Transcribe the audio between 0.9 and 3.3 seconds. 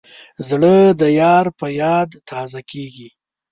د یار په یاد تازه کېږي.